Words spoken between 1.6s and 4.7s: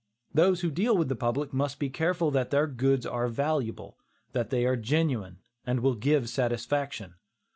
be careful that their goods are valuable; that they